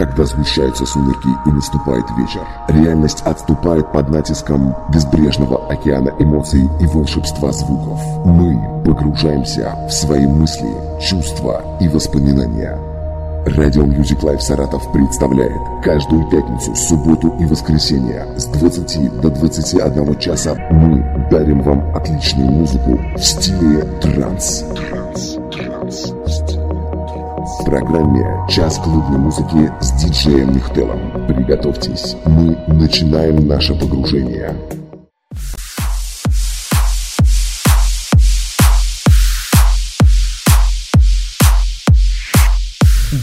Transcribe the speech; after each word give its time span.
когда 0.00 0.24
сгущаются 0.24 0.86
сумерки 0.86 1.28
и 1.44 1.50
наступает 1.50 2.06
вечер. 2.16 2.40
Реальность 2.68 3.20
отступает 3.26 3.92
под 3.92 4.08
натиском 4.08 4.74
безбрежного 4.90 5.70
океана 5.70 6.10
эмоций 6.18 6.70
и 6.80 6.86
волшебства 6.86 7.52
звуков. 7.52 8.00
Мы 8.24 8.82
погружаемся 8.82 9.76
в 9.86 9.92
свои 9.92 10.26
мысли, 10.26 10.70
чувства 11.02 11.62
и 11.82 11.88
воспоминания. 11.88 12.78
Радио 13.44 13.84
Music 13.84 14.22
Life 14.22 14.40
Саратов 14.40 14.90
представляет 14.90 15.60
каждую 15.84 16.26
пятницу, 16.30 16.74
субботу 16.74 17.34
и 17.38 17.44
воскресенье 17.44 18.26
с 18.38 18.46
20 18.46 19.20
до 19.20 19.28
21 19.28 20.18
часа 20.18 20.54
мы 20.70 21.28
дарим 21.30 21.60
вам 21.60 21.94
отличную 21.94 22.50
музыку 22.50 22.98
в 23.16 23.22
стиле 23.22 23.82
транс. 24.00 24.64
Транс, 24.64 24.99
В 27.60 27.64
программе 27.64 28.26
«Час 28.48 28.78
клубной 28.78 29.18
музыки» 29.18 29.70
с 29.82 29.92
диджеем 29.92 30.52
Нихтелом. 30.52 31.26
Приготовьтесь, 31.26 32.16
мы 32.24 32.56
начинаем 32.68 33.46
наше 33.46 33.74
погружение. 33.74 34.56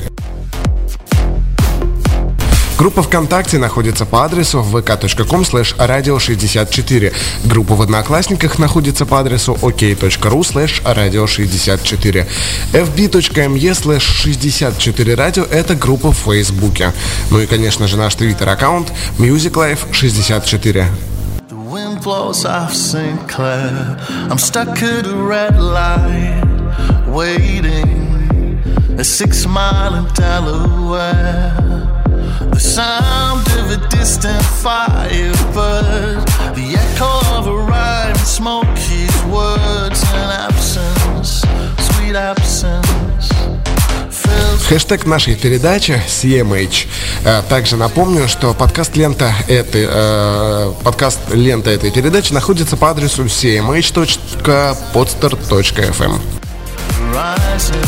Группа 2.79 3.03
ВКонтакте 3.03 3.59
находится 3.59 4.07
по 4.07 4.25
адресу 4.25 4.61
vk.com 4.61 5.41
slash 5.41 5.77
radio64. 5.77 7.13
Группа 7.45 7.75
в 7.75 7.83
Одноклассниках 7.83 8.61
находится 8.61 9.05
по 9.05 9.19
адресу 9.19 9.59
ok.ru 9.61 10.41
slash 10.43 10.81
radio64. 10.85 12.29
fb.me 12.73 13.73
slash 13.73 13.99
64 13.99 15.15
radio– 15.15 15.49
это 15.51 15.75
группа 15.75 16.13
в 16.13 16.19
Фейсбуке. 16.19 16.93
Ну 17.33 17.41
и, 17.41 17.47
конечно 17.47 17.89
же, 17.89 17.97
наш 17.97 18.15
твиттер-аккаунт 18.15 18.93
Music 19.19 19.55
Life 19.55 19.93
64. 19.93 20.87
wind 21.51 22.01
blows 22.03 22.45
off 22.47 22.73
St. 22.75 23.29
Clair. 23.29 23.99
I'm 24.31 24.39
stuck 24.39 24.83
at 24.83 25.05
a 25.07 25.17
red 25.17 25.61
light, 25.61 26.43
waiting 27.09 28.63
a 28.99 29.05
six 29.05 29.47
mile 29.47 29.95
in 29.95 30.07
Delaware. 30.15 31.68
The 32.59 32.65
sound 32.65 33.47
of 33.61 33.71
a 33.71 33.77
distant 33.87 34.43
fire, 34.43 35.31
but 35.55 36.27
the 36.57 36.75
echo 36.75 37.21
of 37.39 37.47
a 37.47 37.57
rhyme, 37.57 38.17
smoke 38.17 38.67
his 38.77 39.15
words 39.27 40.03
and 40.13 40.33
absence, 40.33 41.45
sweet 41.79 42.17
absence. 42.17 43.31
Хэштег 44.69 45.07
нашей 45.07 45.37
передачи 45.37 46.03
CMH. 46.09 46.89
Э, 47.25 47.43
Также 47.49 47.77
напомню, 47.77 48.27
что 48.27 48.53
подкаст 48.55 48.97
лента 48.97 49.33
этой 49.47 49.87
э, 49.89 50.73
подкаст 50.83 51.21
лента 51.33 51.71
этой 51.71 51.93
передачи 51.93 52.33
находится 52.33 52.77
по 52.77 52.91
адресу 52.91 53.23
cmh.podster.fm. 53.27 56.21
rising. 57.15 57.85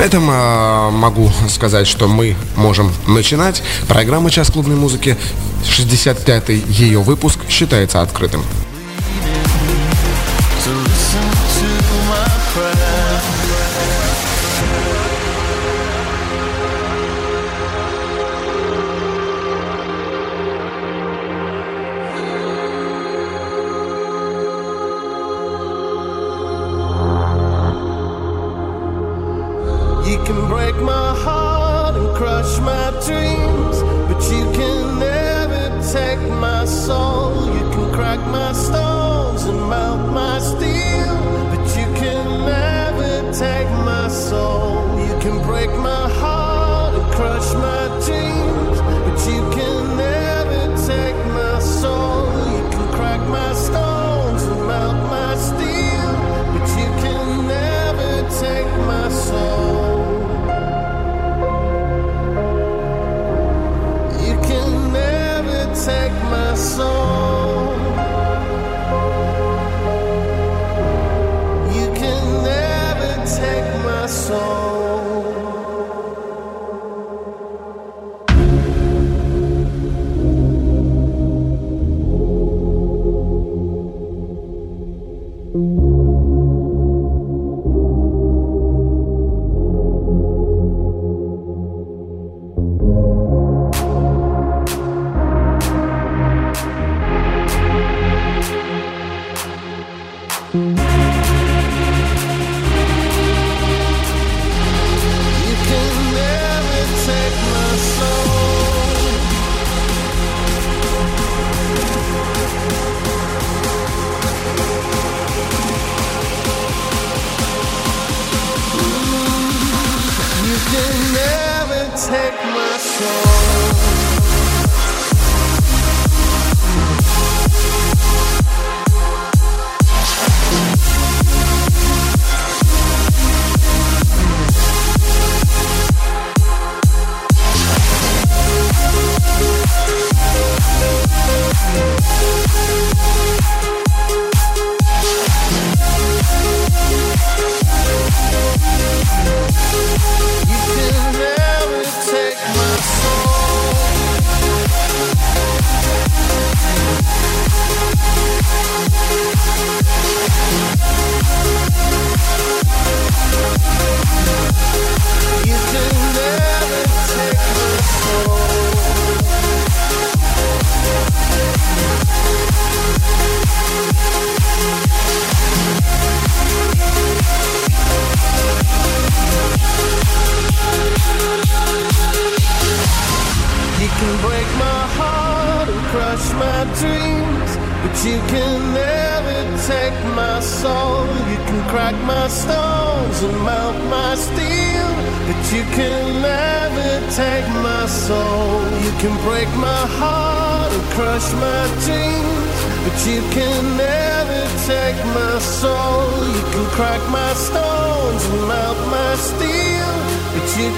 На 0.00 0.04
этом 0.04 0.30
э, 0.30 0.90
могу 0.92 1.30
сказать, 1.50 1.86
что 1.86 2.08
мы 2.08 2.34
можем 2.56 2.90
начинать. 3.06 3.62
Программа 3.86 4.30
«Час 4.30 4.50
клубной 4.50 4.74
музыки», 4.74 5.14
65-й 5.64 6.72
ее 6.72 7.00
выпуск, 7.00 7.38
считается 7.50 8.00
открытым. 8.00 8.42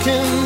waiting 0.05 0.42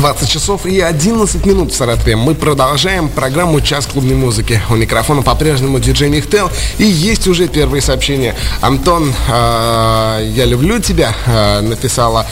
20 0.00 0.30
часов 0.30 0.64
и 0.64 0.80
11 0.80 1.44
минут 1.44 1.72
в 1.72 1.76
Саратове. 1.76 2.16
Мы 2.16 2.34
продолжаем 2.34 3.10
программу 3.10 3.60
«Час 3.60 3.86
клубной 3.86 4.14
музыки». 4.14 4.58
У 4.70 4.74
микрофона 4.74 5.20
по-прежнему 5.20 5.78
диджей 5.78 6.08
Михтел. 6.08 6.50
И 6.78 6.84
есть 6.84 7.28
уже 7.28 7.48
первые 7.48 7.82
сообщения. 7.82 8.34
Антон, 8.62 9.12
э, 9.28 10.32
я 10.34 10.46
люблю 10.46 10.78
тебя, 10.78 11.14
э, 11.26 11.60
написала 11.60 12.26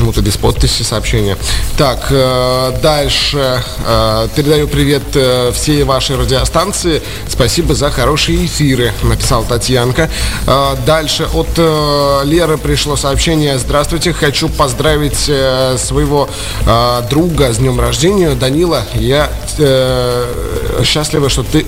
почему-то 0.00 0.22
без 0.22 0.38
подписи 0.38 0.82
сообщения. 0.82 1.36
Так, 1.76 2.06
э, 2.08 2.72
дальше. 2.82 3.62
Э, 3.86 4.28
передаю 4.34 4.66
привет 4.66 5.02
э, 5.12 5.52
всей 5.52 5.84
вашей 5.84 6.16
радиостанции. 6.16 7.02
Спасибо 7.28 7.74
за 7.74 7.90
хорошие 7.90 8.46
эфиры, 8.46 8.94
написал 9.02 9.44
Татьянка. 9.44 10.08
Э, 10.46 10.76
дальше 10.86 11.28
от 11.34 11.48
э, 11.58 12.20
Леры 12.24 12.56
пришло 12.56 12.96
сообщение. 12.96 13.58
Здравствуйте, 13.58 14.14
хочу 14.14 14.48
поздравить 14.48 15.26
э, 15.28 15.76
своего 15.76 16.30
э, 16.66 17.02
друга 17.10 17.52
с 17.52 17.58
днем 17.58 17.78
рождения, 17.78 18.30
Данила. 18.30 18.84
Я 18.94 19.30
э, 19.58 20.80
счастлива, 20.82 21.28
что 21.28 21.42
ты 21.42 21.66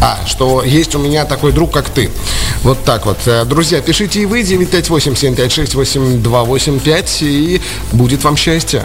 а, 0.00 0.18
что 0.26 0.62
есть 0.62 0.94
у 0.94 0.98
меня 0.98 1.24
такой 1.24 1.52
друг, 1.52 1.72
как 1.72 1.88
ты. 1.88 2.10
Вот 2.62 2.84
так 2.84 3.06
вот. 3.06 3.18
Э, 3.26 3.44
друзья, 3.44 3.80
пишите 3.80 4.20
и 4.20 4.26
вы 4.26 4.42
958-756-8285, 4.42 7.22
и 7.22 7.60
будет 7.92 8.22
вам 8.24 8.36
счастье. 8.36 8.84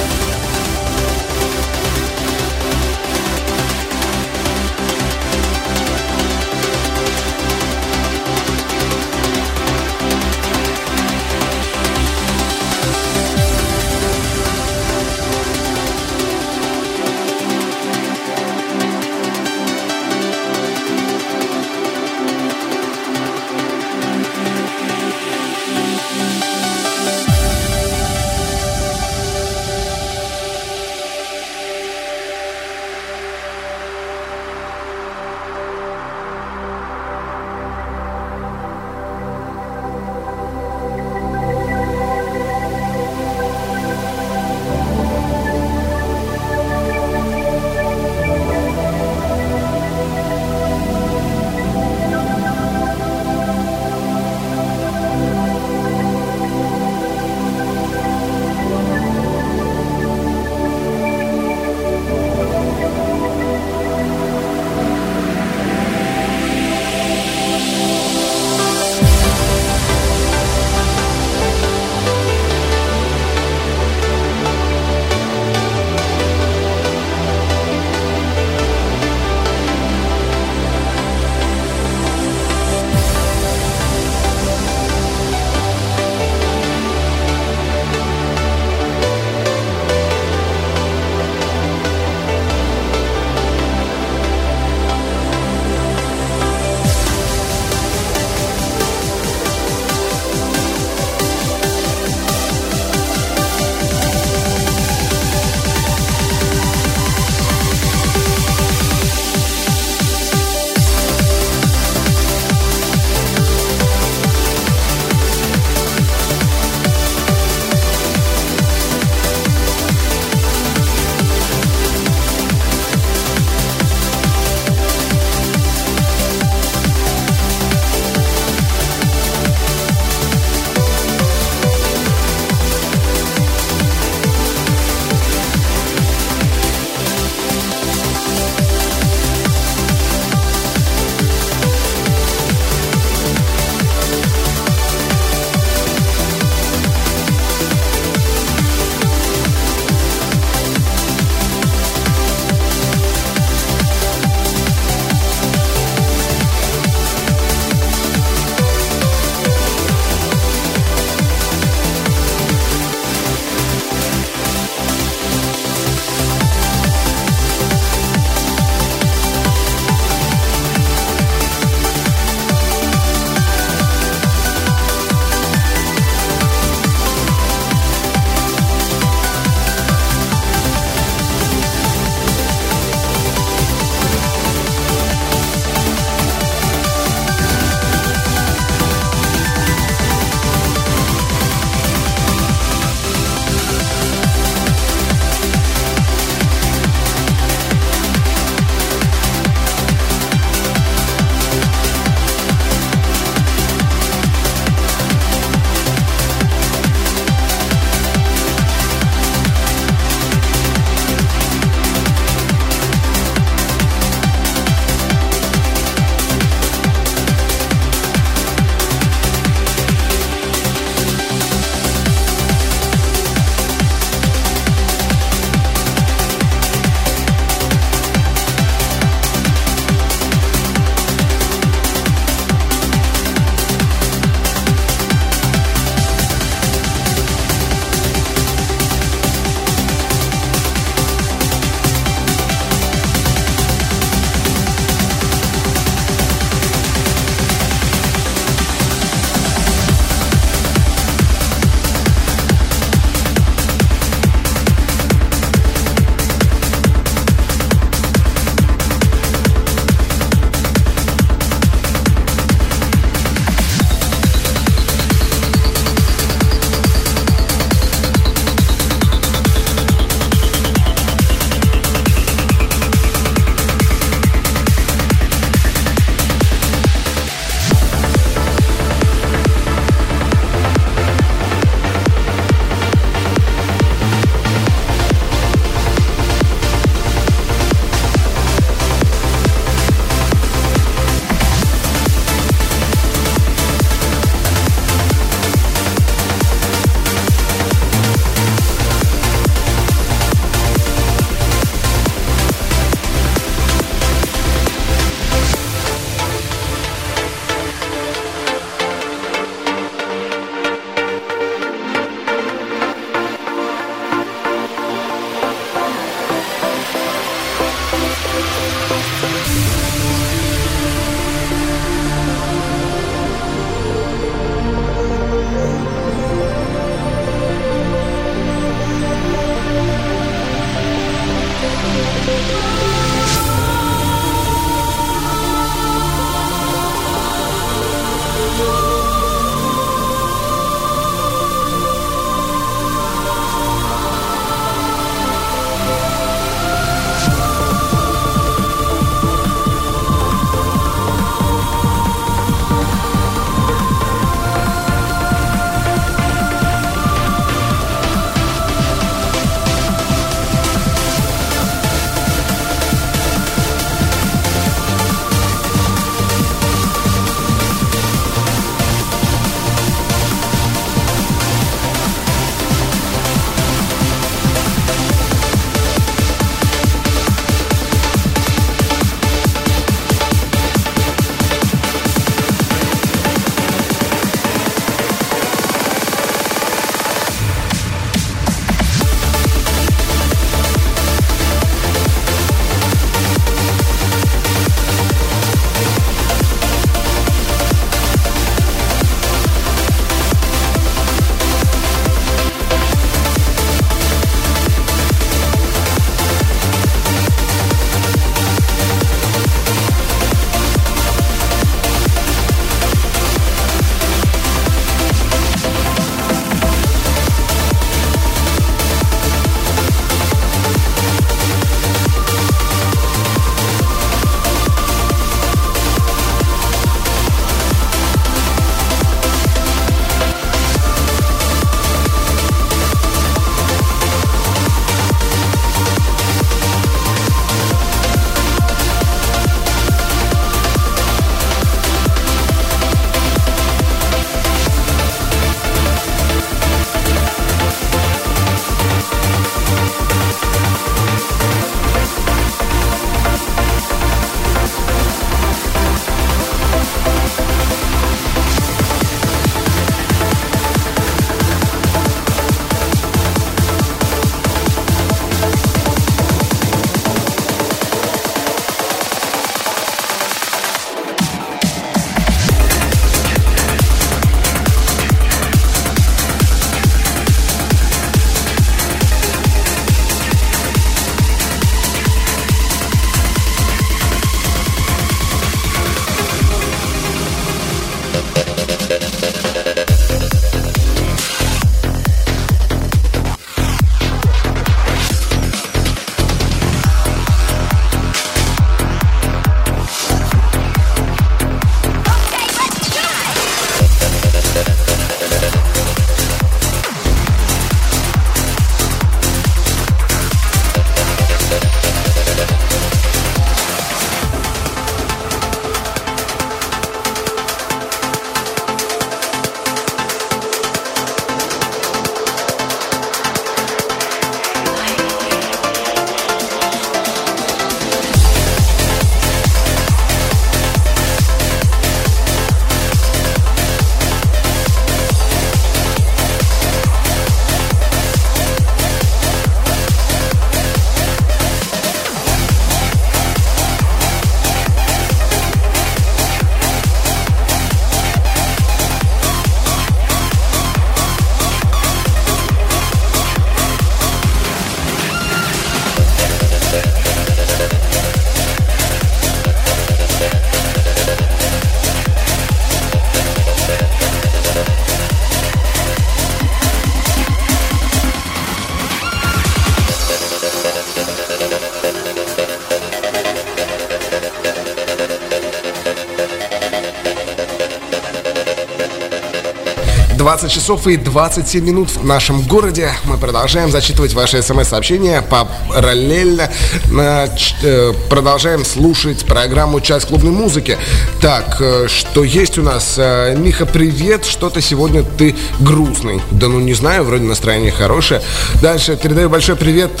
20 580.24 580.50
часов 580.50 580.86
и 580.86 580.96
27 580.96 581.62
минут 581.62 581.90
в 581.90 582.02
нашем 582.02 582.40
городе. 582.40 582.90
Мы 583.04 583.18
продолжаем 583.18 583.70
зачитывать 583.70 584.14
ваши 584.14 584.40
смс-сообщения 584.40 585.20
параллельно. 585.20 586.50
Э, 586.90 587.92
продолжаем 588.08 588.64
слушать 588.64 589.26
программу 589.26 589.82
«Час 589.82 590.06
клубной 590.06 590.32
музыки». 590.32 590.78
Так, 591.20 591.58
э, 591.60 591.88
что 591.88 592.24
есть 592.24 592.56
у 592.56 592.62
нас? 592.62 592.94
Э, 592.96 593.36
Миха, 593.36 593.66
привет. 593.66 594.24
Что-то 594.24 594.62
сегодня 594.62 595.02
ты 595.02 595.36
грустный. 595.60 596.22
Да 596.30 596.48
ну 596.48 596.58
не 596.58 596.72
знаю, 596.72 597.04
вроде 597.04 597.24
настроение 597.24 597.70
хорошее. 597.70 598.22
Дальше 598.62 598.96
передаю 598.96 599.28
большой 599.28 599.56
привет 599.56 600.00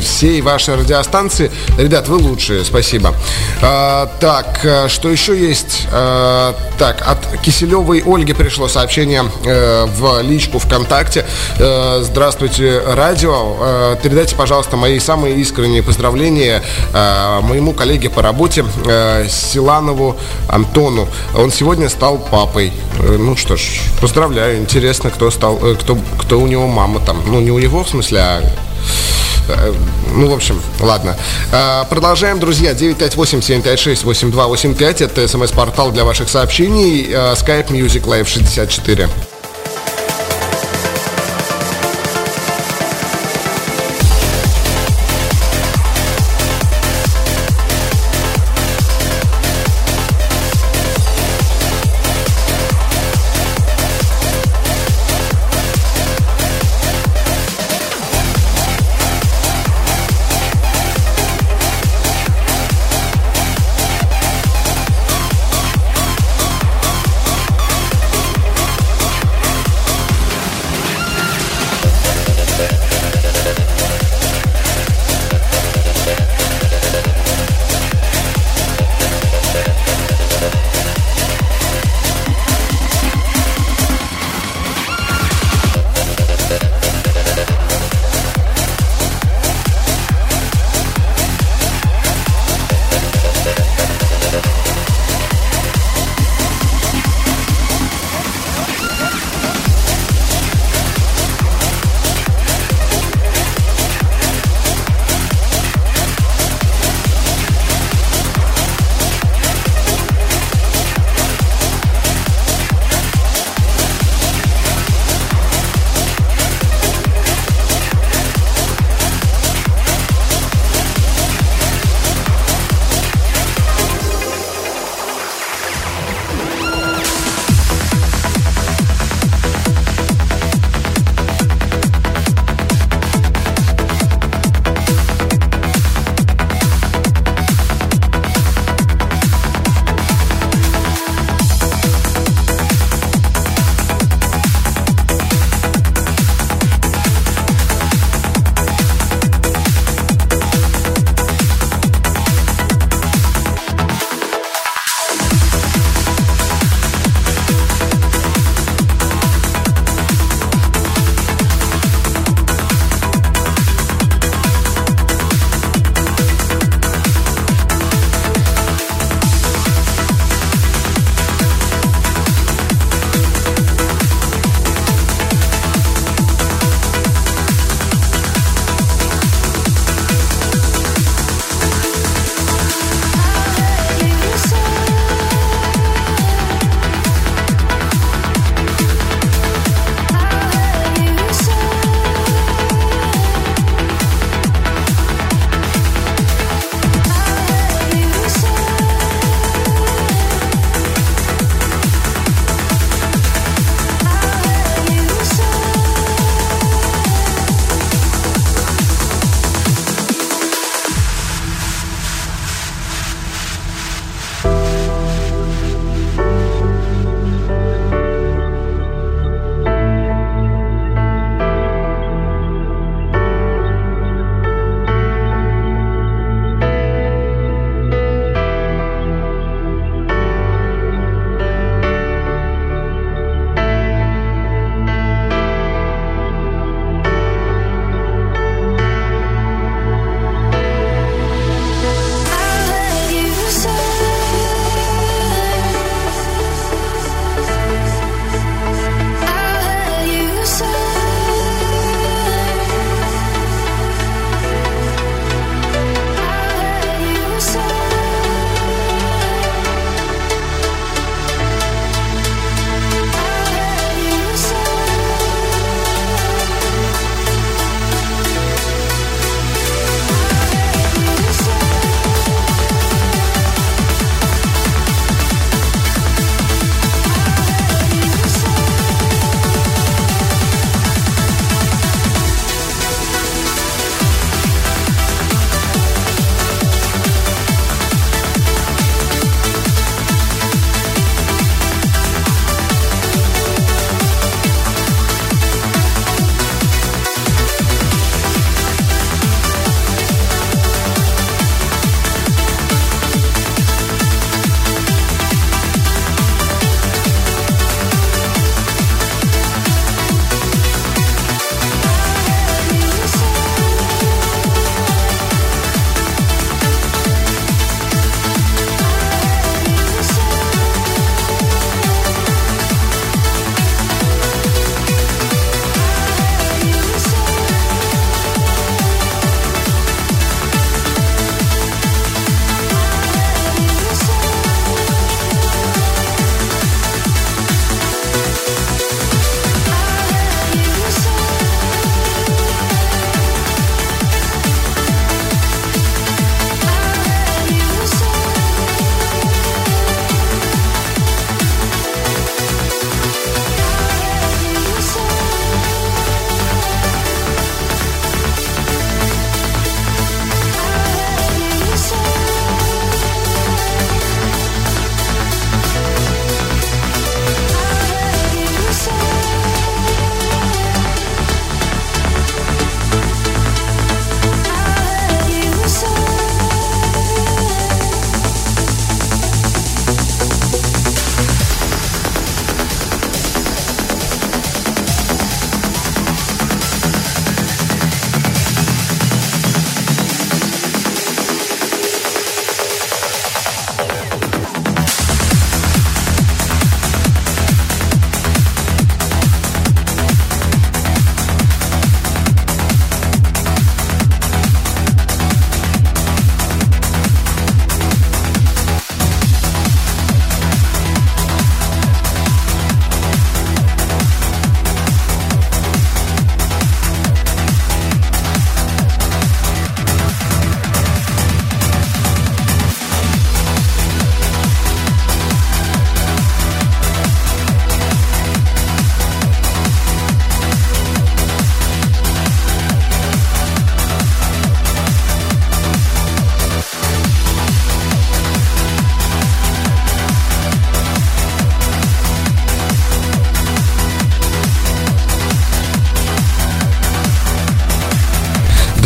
всей 0.00 0.40
вашей 0.40 0.76
радиостанции. 0.76 1.50
Ребят, 1.78 2.08
вы 2.08 2.16
лучшие, 2.16 2.64
спасибо. 2.64 3.14
А, 3.62 4.10
так, 4.20 4.88
что 4.88 5.08
еще 5.08 5.38
есть? 5.38 5.86
А, 5.92 6.54
так, 6.78 7.02
от 7.06 7.40
Киселевой 7.40 8.02
Ольги 8.04 8.32
пришло 8.32 8.68
сообщение 8.68 9.24
э, 9.44 9.86
в 9.86 10.22
личку 10.22 10.58
ВКонтакте. 10.58 11.24
Э, 11.58 12.00
здравствуйте, 12.02 12.82
радио. 12.84 13.56
Э, 13.60 13.96
передайте, 14.02 14.34
пожалуйста, 14.34 14.76
мои 14.76 14.98
самые 14.98 15.36
искренние 15.36 15.82
поздравления 15.82 16.62
э, 16.92 17.40
моему 17.42 17.72
коллеге 17.72 18.10
по 18.10 18.22
работе 18.22 18.64
э, 18.86 19.26
Силанову 19.28 20.16
Антону. 20.48 21.08
Он 21.36 21.50
сегодня 21.50 21.88
стал 21.88 22.18
папой. 22.18 22.72
Э, 22.98 23.16
ну 23.18 23.36
что 23.36 23.56
ж, 23.56 23.80
поздравляю. 24.00 24.58
Интересно, 24.58 25.10
кто 25.10 25.30
стал, 25.30 25.58
э, 25.62 25.76
кто, 25.76 25.96
кто 26.18 26.40
у 26.40 26.46
него 26.46 26.66
мама 26.66 27.00
там. 27.00 27.22
Ну, 27.26 27.40
не 27.40 27.50
у 27.50 27.58
него, 27.58 27.84
в 27.84 27.88
смысле, 27.88 28.18
а 28.20 28.42
Э, 28.42 28.73
ну, 30.14 30.28
в 30.28 30.32
общем, 30.32 30.60
ладно. 30.80 31.16
Э, 31.52 31.84
продолжаем, 31.88 32.40
друзья. 32.40 32.72
958-756-8285. 32.72 35.04
Это 35.04 35.28
смс-портал 35.28 35.90
для 35.90 36.04
ваших 36.04 36.28
сообщений. 36.28 37.06
Э, 37.10 37.34
Skype 37.34 37.68
Music 37.68 38.04
Live 38.04 38.26
64. 38.26 39.08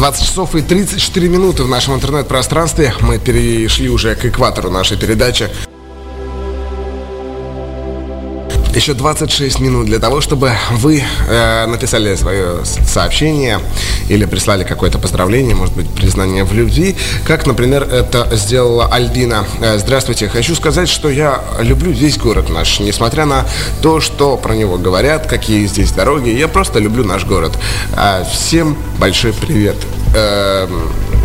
20 0.08 0.26
часов 0.26 0.54
и 0.54 0.62
34 0.62 1.28
минуты 1.28 1.64
в 1.64 1.68
нашем 1.68 1.94
интернет-пространстве. 1.94 2.94
Мы 3.00 3.18
перешли 3.18 3.90
уже 3.90 4.14
к 4.14 4.24
экватору 4.24 4.70
нашей 4.70 4.96
передачи. 4.96 5.50
Еще 8.74 8.94
26 8.94 9.60
минут 9.60 9.84
для 9.84 9.98
того, 9.98 10.22
чтобы 10.22 10.52
вы 10.70 11.02
э, 11.28 11.66
написали 11.66 12.14
свое 12.14 12.64
сообщение 12.64 13.60
или 14.08 14.24
прислали 14.24 14.64
какое-то 14.64 14.98
поздравление, 14.98 15.54
может 15.54 15.76
быть, 15.76 15.90
признание 15.90 16.44
в 16.44 16.54
любви, 16.54 16.96
как, 17.26 17.46
например, 17.46 17.82
это 17.82 18.34
сделала 18.34 18.86
Альдина. 18.86 19.44
Э, 19.60 19.78
здравствуйте, 19.78 20.28
хочу 20.28 20.54
сказать, 20.54 20.88
что 20.88 21.10
я 21.10 21.42
люблю 21.60 21.90
весь 21.90 22.16
город 22.16 22.48
наш, 22.48 22.80
несмотря 22.80 23.26
на 23.26 23.46
то, 23.82 24.00
что 24.00 24.38
про 24.38 24.54
него 24.54 24.78
говорят, 24.78 25.26
какие 25.26 25.66
здесь 25.66 25.92
дороги, 25.92 26.30
я 26.30 26.48
просто 26.48 26.78
люблю 26.78 27.04
наш 27.04 27.26
город. 27.26 27.52
Э, 27.94 28.24
всем 28.32 28.74
большой 28.98 29.34
привет. 29.34 29.76
Э, 30.18 30.66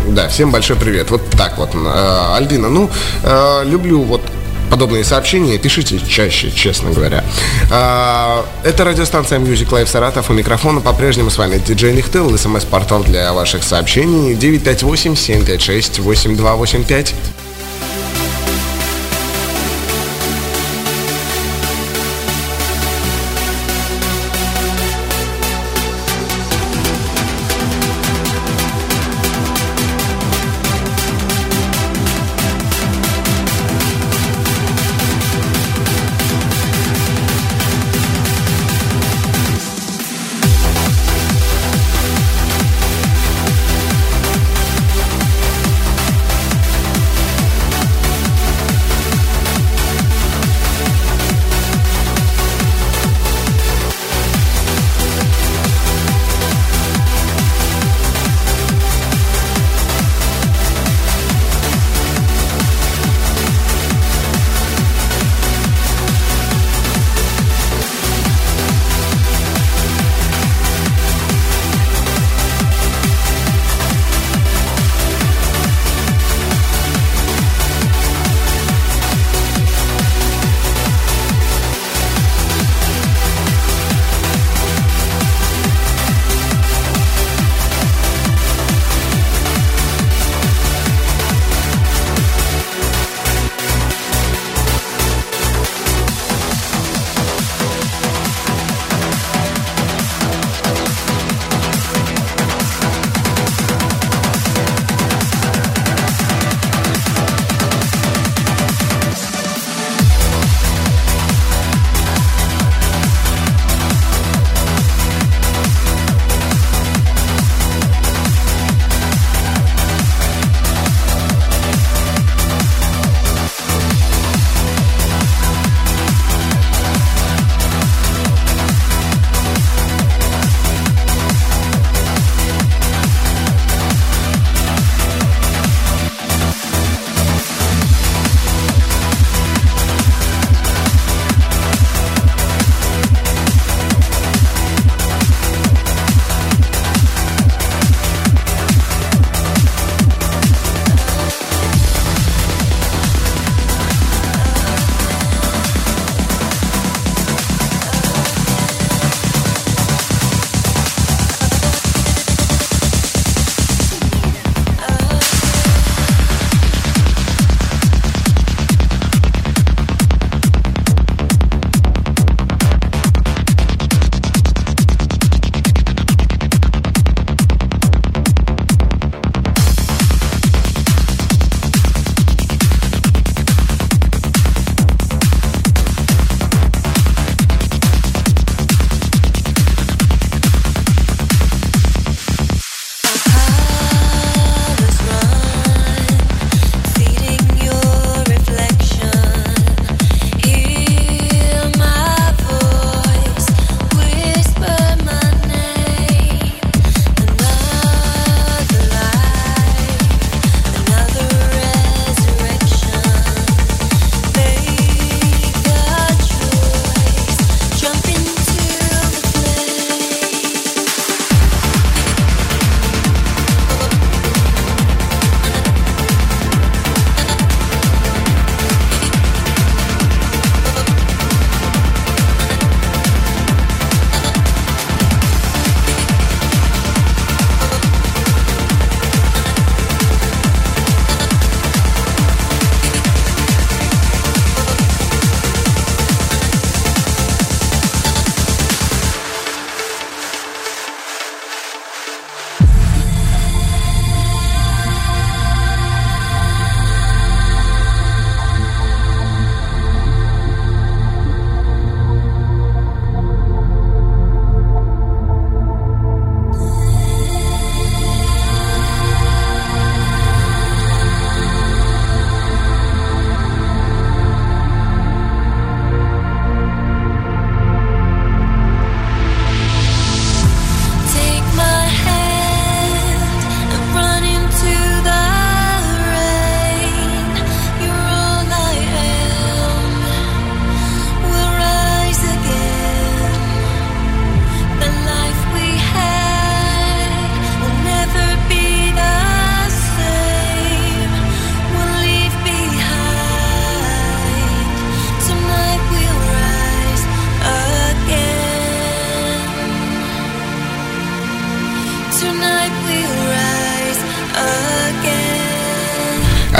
да, 0.08 0.28
всем 0.28 0.50
большой 0.50 0.76
привет. 0.76 1.10
Вот 1.10 1.22
так 1.30 1.56
вот. 1.58 1.70
Э, 1.74 2.34
Альдина, 2.36 2.68
ну, 2.68 2.90
э, 3.22 3.62
люблю 3.64 4.02
вот 4.02 4.20
подобные 4.70 5.04
сообщения, 5.04 5.58
пишите 5.58 6.00
чаще, 6.00 6.50
честно 6.50 6.90
говоря. 6.90 7.22
А, 7.70 8.44
это 8.64 8.84
радиостанция 8.84 9.38
Music 9.38 9.68
Live 9.68 9.86
Саратов. 9.86 10.30
У 10.30 10.32
микрофона 10.32 10.80
по-прежнему 10.80 11.30
с 11.30 11.38
вами 11.38 11.58
диджей 11.58 11.92
Нихтел. 11.92 12.36
СМС-портал 12.36 13.04
для 13.04 13.32
ваших 13.32 13.62
сообщений 13.62 14.34
958-756-8285. 14.34 17.14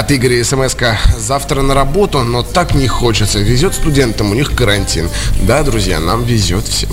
От 0.05 0.13
Игоря 0.13 0.45
смс 0.45 0.77
завтра 1.17 1.63
на 1.63 1.73
работу, 1.73 2.23
но 2.25 2.43
так 2.43 2.75
не 2.75 2.87
хочется. 2.87 3.39
Везет 3.39 3.73
студентам, 3.73 4.33
у 4.33 4.35
них 4.35 4.55
карантин. 4.55 5.09
Да, 5.47 5.63
друзья, 5.63 5.99
нам 5.99 6.25
везет 6.25 6.67
всем. 6.67 6.91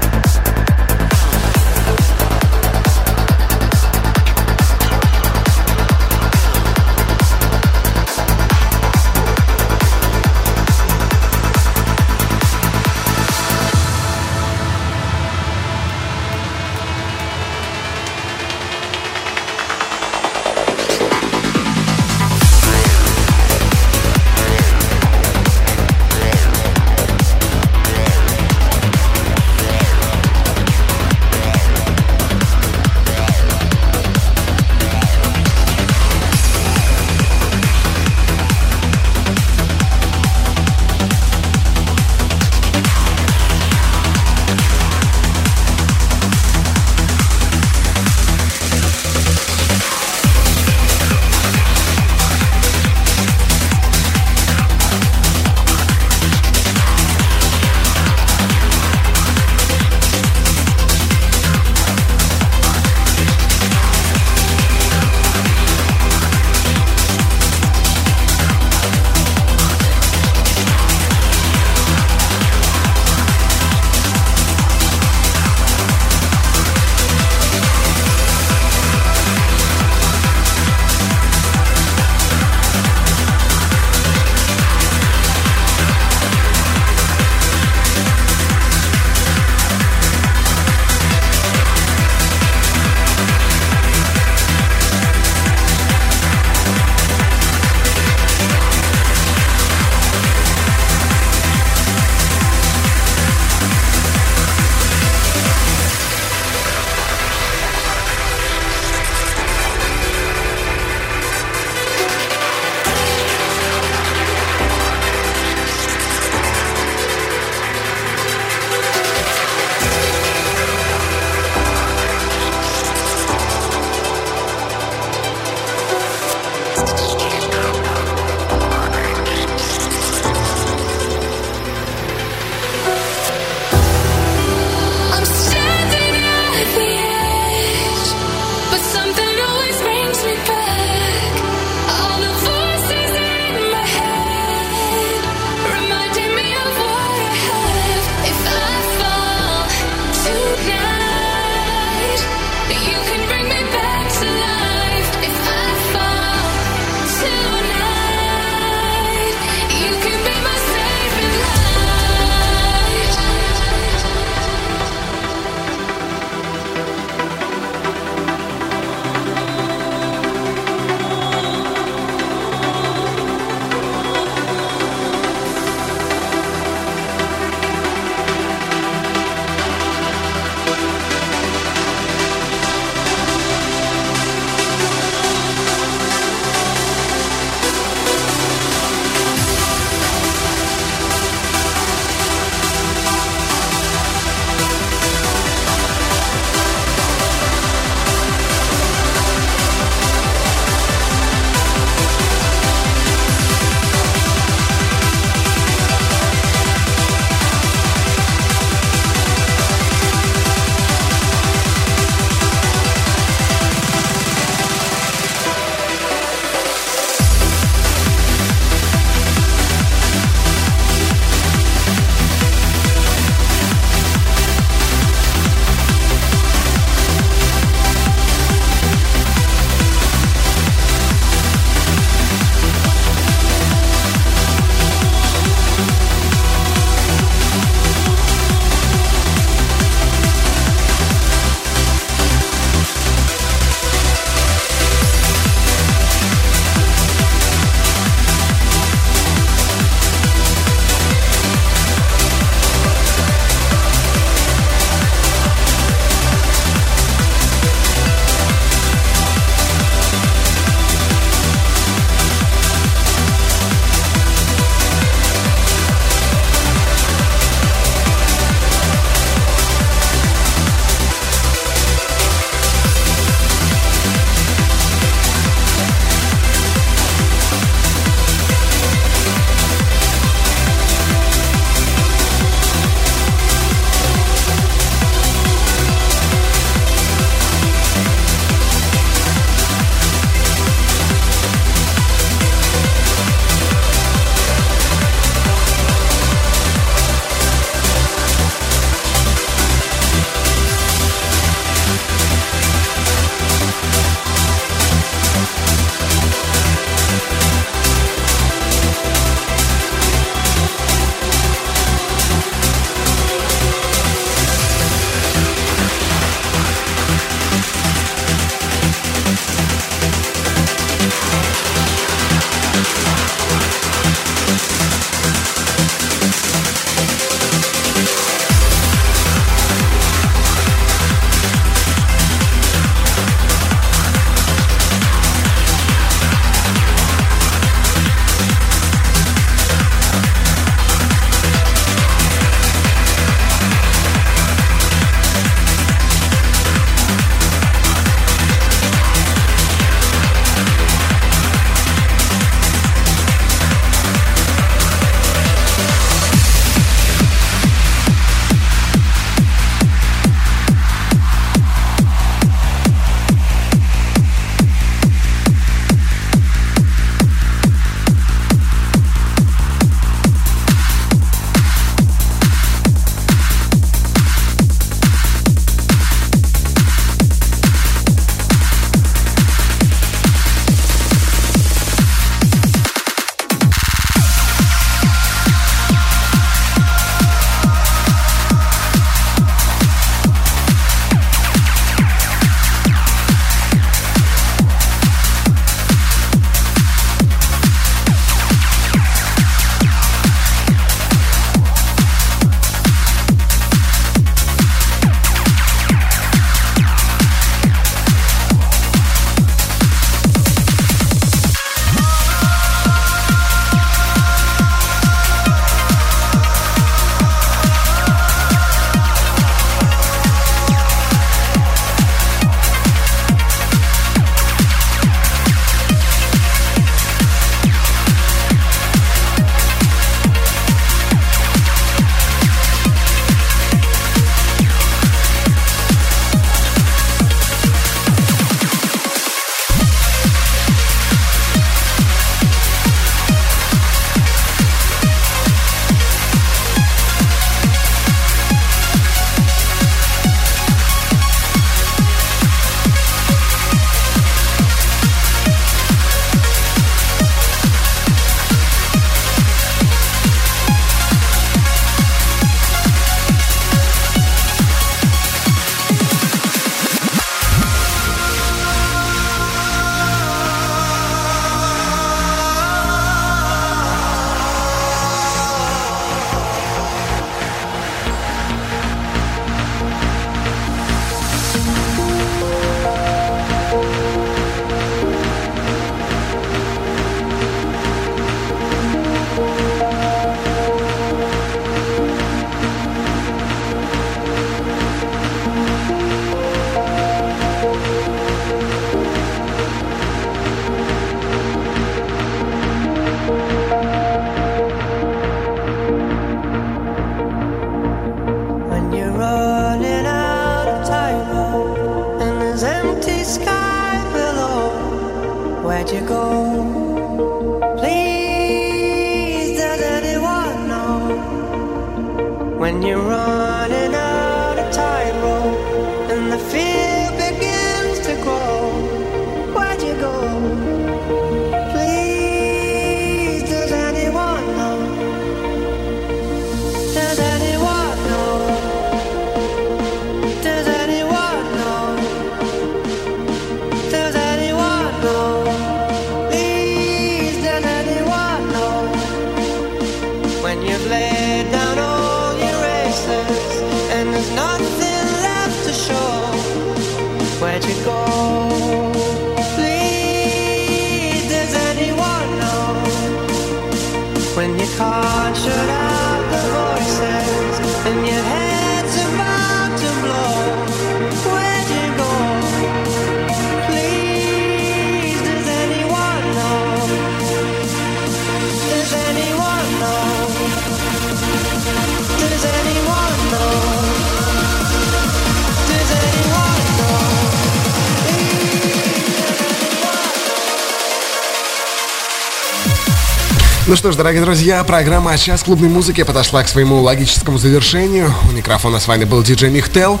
Ну 593.68 593.76
что 593.76 593.92
ж, 593.92 593.96
дорогие 593.96 594.22
друзья, 594.22 594.64
программа 594.64 595.18
«Час 595.18 595.42
клубной 595.42 595.68
музыки» 595.68 596.02
подошла 596.02 596.42
к 596.42 596.48
своему 596.48 596.80
логическому 596.80 597.36
завершению. 597.36 598.14
У 598.26 598.32
микрофона 598.32 598.80
с 598.80 598.88
вами 598.88 599.04
был 599.04 599.22
диджей 599.22 599.50
Михтел. 599.50 600.00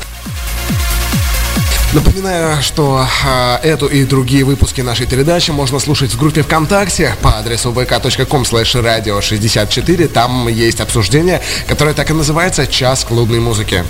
Напоминаю, 1.92 2.62
что 2.62 3.06
э, 3.26 3.56
эту 3.62 3.86
и 3.86 4.06
другие 4.06 4.44
выпуски 4.44 4.80
нашей 4.80 5.06
передачи 5.06 5.50
можно 5.50 5.78
слушать 5.80 6.12
в 6.12 6.18
группе 6.18 6.42
ВКонтакте 6.42 7.14
по 7.20 7.36
адресу 7.36 7.70
vk.com 7.70 8.40
radio 8.40 9.20
64 9.20 10.08
Там 10.08 10.48
есть 10.48 10.80
обсуждение, 10.80 11.42
которое 11.66 11.92
так 11.92 12.08
и 12.08 12.14
называется 12.14 12.66
«Час 12.66 13.04
клубной 13.04 13.40
музыки». 13.40 13.84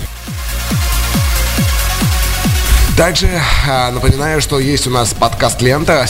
Также 2.97 3.27
э, 3.27 3.91
напоминаю, 3.91 4.41
что 4.41 4.59
есть 4.59 4.87
у 4.87 4.89
нас 4.89 5.13
подкаст-лента 5.13 6.05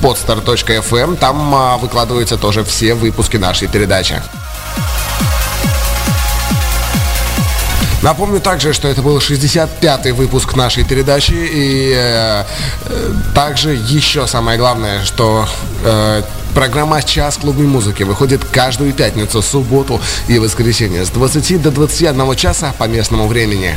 cmh.podstar.fm. 0.00 1.16
Там 1.16 1.54
э, 1.54 1.76
выкладываются 1.78 2.36
тоже 2.36 2.64
все 2.64 2.94
выпуски 2.94 3.36
нашей 3.36 3.68
передачи. 3.68 4.22
Напомню 8.00 8.40
также, 8.40 8.72
что 8.72 8.86
это 8.86 9.02
был 9.02 9.18
65-й 9.18 10.12
выпуск 10.12 10.54
нашей 10.54 10.84
передачи. 10.84 11.32
И 11.32 11.92
э, 11.96 12.44
э, 12.86 13.12
также 13.34 13.74
еще 13.74 14.26
самое 14.28 14.56
главное, 14.56 15.04
что 15.04 15.48
э, 15.84 16.22
программа 16.54 17.02
«Час 17.02 17.38
клубной 17.38 17.66
музыки» 17.66 18.04
выходит 18.04 18.44
каждую 18.44 18.92
пятницу, 18.92 19.42
субботу 19.42 20.00
и 20.28 20.38
воскресенье 20.38 21.04
с 21.04 21.10
20 21.10 21.60
до 21.60 21.72
21 21.72 22.36
часа 22.36 22.72
по 22.78 22.84
местному 22.84 23.26
времени. 23.26 23.74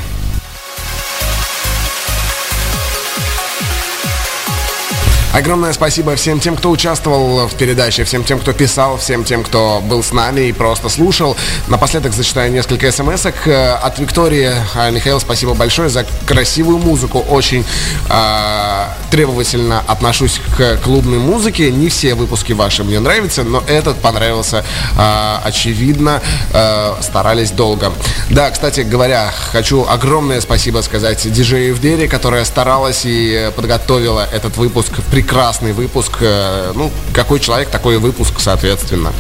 Огромное 5.34 5.72
спасибо 5.72 6.16
всем 6.18 6.42
тем, 6.42 6.58
кто 6.58 6.70
участвовал 6.70 7.48
в 7.48 7.56
передаче, 7.56 8.04
всем 8.04 8.26
тем, 8.26 8.40
кто 8.40 8.52
писал, 8.52 8.98
всем 8.98 9.24
тем, 9.24 9.46
кто 9.46 9.80
был 9.80 10.04
с 10.04 10.12
нами 10.12 10.42
и 10.42 10.52
просто 10.52 10.90
слушал. 10.90 11.38
Напоследок 11.70 12.14
зачитаю 12.14 12.52
несколько 12.52 12.92
смс 12.92 13.26
от 13.26 14.00
Виктории. 14.00 14.52
А, 14.76 14.90
Михаил, 14.90 15.22
спасибо 15.22 15.54
большое 15.54 15.88
за 15.88 16.06
красивую 16.26 16.80
музыку. 16.80 17.20
Очень 17.20 17.66
э, 18.10 18.86
требовательно 19.10 19.82
отношусь 19.88 20.42
к 20.58 20.78
клубной 20.84 21.20
музыке. 21.20 21.72
Не 21.72 21.88
все 21.88 22.14
выпуски 22.14 22.52
ваши 22.52 22.84
мне 22.84 23.00
нравятся, 23.00 23.44
но 23.44 23.64
этот 23.68 24.00
понравился. 24.00 24.66
Э, 24.98 25.38
очевидно, 25.46 26.22
э, 26.52 26.96
старались 27.02 27.52
долго. 27.52 27.94
Да, 28.30 28.52
кстати 28.52 28.82
говоря, 28.82 29.32
хочу 29.52 29.86
огромное 29.88 30.42
спасибо 30.42 30.82
сказать 30.82 31.32
диджею 31.32 31.70
Евдере, 31.70 32.10
которая 32.10 32.44
старалась 32.44 33.04
и 33.06 33.50
подготовила 33.56 34.28
этот 34.30 34.58
выпуск 34.58 34.92
прекрасный 35.22 35.72
выпуск. 35.72 36.18
Э, 36.22 36.72
Ну, 36.76 36.92
какой 37.14 37.40
человек, 37.40 37.70
такой 37.70 37.98
выпуск, 37.98 38.34
соответственно. 38.40 39.12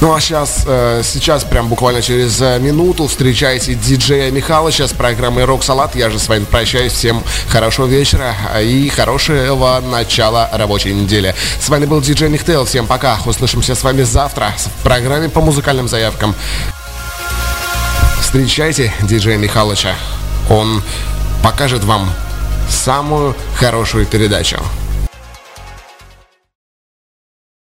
Ну 0.00 0.14
а 0.14 0.20
сейчас, 0.20 0.64
э, 0.66 1.02
сейчас 1.02 1.44
прям 1.44 1.68
буквально 1.68 2.02
через 2.02 2.40
э, 2.40 2.58
минуту 2.60 3.06
встречайте 3.08 3.74
диджея 3.74 4.30
Михалыча 4.30 4.86
с 4.86 4.92
программой 4.92 5.44
Рок 5.44 5.64
Салат. 5.64 5.96
Я 5.96 6.10
же 6.10 6.18
с 6.18 6.28
вами 6.28 6.44
прощаюсь. 6.44 6.92
Всем 6.92 7.24
хорошего 7.48 7.86
вечера 7.86 8.34
и 8.60 8.88
хорошего 8.90 9.80
начала 9.80 10.48
рабочей 10.52 10.92
недели. 10.92 11.34
С 11.60 11.68
вами 11.68 11.86
был 11.86 12.00
диджей 12.00 12.28
Михтейл. 12.28 12.64
Всем 12.64 12.86
пока. 12.86 13.18
Услышимся 13.26 13.74
с 13.74 13.82
вами 13.82 14.02
завтра 14.02 14.52
в 14.56 14.82
программе 14.82 15.28
по 15.28 15.40
музыкальным 15.40 15.88
заявкам. 15.88 16.34
Встречайте 18.20 18.92
диджея 19.02 19.38
Михалыча. 19.38 19.94
Он 20.48 20.82
покажет 21.42 21.82
вам 21.82 22.08
самую 22.68 23.34
хорошую 23.56 24.06
передачу. 24.06 24.58